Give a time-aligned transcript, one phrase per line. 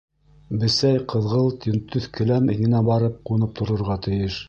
[0.63, 4.39] Бесәй ҡыҙғылт йөнтәҫ келәм иңенә барып ҡунып торорға тейеш!